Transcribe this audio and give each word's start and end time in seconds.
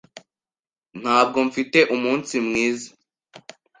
Ntabwo 1.01 1.37
mfite 1.47 1.79
umunsi 1.95 2.33
mwiza. 2.47 2.89